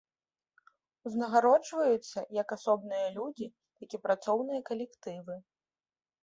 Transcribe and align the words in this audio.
Узнагароджваюцца 1.09 2.19
як 2.41 2.47
асобныя 2.57 3.07
людзі, 3.19 3.47
так 3.83 3.89
і 3.99 4.01
працоўныя 4.09 4.61
калектывы. 4.71 5.39